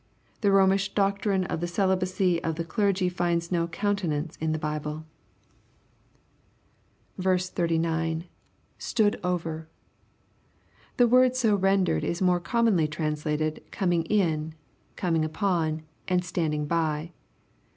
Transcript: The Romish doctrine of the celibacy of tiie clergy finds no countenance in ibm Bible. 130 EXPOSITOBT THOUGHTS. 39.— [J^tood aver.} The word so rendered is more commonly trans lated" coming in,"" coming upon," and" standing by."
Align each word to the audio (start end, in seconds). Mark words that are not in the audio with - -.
The 0.41 0.51
Romish 0.51 0.95
doctrine 0.95 1.43
of 1.43 1.59
the 1.59 1.67
celibacy 1.67 2.43
of 2.43 2.55
tiie 2.55 2.67
clergy 2.67 3.07
finds 3.07 3.51
no 3.51 3.67
countenance 3.67 4.35
in 4.37 4.51
ibm 4.51 4.59
Bible. 4.59 5.05
130 7.17 7.45
EXPOSITOBT 7.75 8.25
THOUGHTS. 8.25 8.25
39.— 8.25 8.25
[J^tood 8.79 9.15
aver.} 9.23 9.67
The 10.97 11.07
word 11.07 11.35
so 11.35 11.53
rendered 11.55 12.03
is 12.03 12.19
more 12.19 12.39
commonly 12.39 12.87
trans 12.87 13.25
lated" 13.25 13.59
coming 13.79 14.05
in,"" 14.05 14.55
coming 14.95 15.23
upon," 15.23 15.83
and" 16.07 16.25
standing 16.25 16.65
by." 16.65 17.11